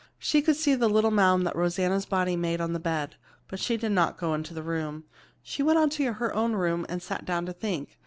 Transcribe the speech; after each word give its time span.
She 0.17 0.41
could 0.41 0.55
see 0.55 0.73
the 0.73 0.89
little 0.89 1.11
mound 1.11 1.45
that 1.45 1.55
Rosanna's 1.55 2.07
body 2.07 2.35
made 2.35 2.59
on 2.59 2.73
the 2.73 2.79
bed, 2.79 3.17
but 3.47 3.59
she 3.59 3.77
did 3.77 3.91
not 3.91 4.17
go 4.17 4.33
into 4.33 4.51
the 4.51 4.63
room. 4.63 5.03
She 5.43 5.61
went 5.61 5.77
on 5.77 5.91
to 5.91 6.13
her 6.13 6.33
own 6.33 6.53
room 6.53 6.87
and 6.89 7.03
sat 7.03 7.23
down 7.23 7.45
to 7.45 7.53
think. 7.53 7.99